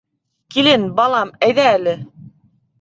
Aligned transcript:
—Килен, 0.55 0.87
балам, 1.01 1.35
әйҙә 1.51 1.69
әле. 1.77 1.97